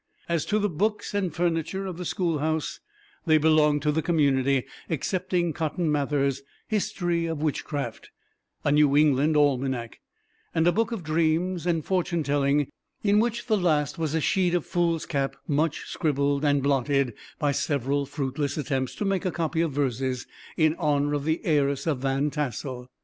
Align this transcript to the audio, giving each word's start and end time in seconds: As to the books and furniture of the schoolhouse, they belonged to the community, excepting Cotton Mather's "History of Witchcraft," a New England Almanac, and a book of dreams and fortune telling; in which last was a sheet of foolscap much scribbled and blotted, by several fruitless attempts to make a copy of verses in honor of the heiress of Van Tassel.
As 0.27 0.45
to 0.45 0.57
the 0.57 0.67
books 0.67 1.13
and 1.13 1.31
furniture 1.31 1.85
of 1.85 1.97
the 1.97 2.05
schoolhouse, 2.05 2.79
they 3.27 3.37
belonged 3.37 3.83
to 3.83 3.91
the 3.91 4.01
community, 4.01 4.65
excepting 4.89 5.53
Cotton 5.53 5.91
Mather's 5.91 6.41
"History 6.67 7.27
of 7.27 7.43
Witchcraft," 7.43 8.09
a 8.63 8.71
New 8.71 8.97
England 8.97 9.37
Almanac, 9.37 9.99
and 10.55 10.65
a 10.65 10.71
book 10.71 10.91
of 10.91 11.03
dreams 11.03 11.67
and 11.67 11.85
fortune 11.85 12.23
telling; 12.23 12.65
in 13.03 13.19
which 13.19 13.47
last 13.47 13.99
was 13.99 14.15
a 14.15 14.21
sheet 14.21 14.55
of 14.55 14.65
foolscap 14.65 15.35
much 15.47 15.81
scribbled 15.85 16.43
and 16.43 16.63
blotted, 16.63 17.13
by 17.37 17.51
several 17.51 18.07
fruitless 18.07 18.57
attempts 18.57 18.95
to 18.95 19.05
make 19.05 19.23
a 19.23 19.29
copy 19.31 19.61
of 19.61 19.71
verses 19.71 20.25
in 20.57 20.73
honor 20.79 21.13
of 21.13 21.25
the 21.25 21.45
heiress 21.45 21.85
of 21.85 21.99
Van 21.99 22.31
Tassel. 22.31 22.87